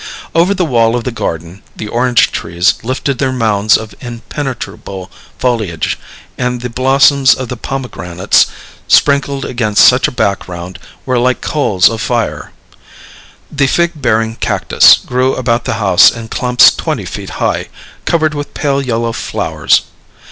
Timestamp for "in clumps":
16.09-16.75